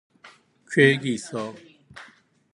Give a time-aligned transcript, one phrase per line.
[0.71, 1.53] 계획이 있어.